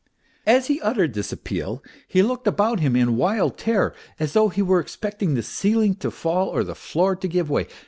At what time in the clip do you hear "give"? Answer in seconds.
7.27-7.51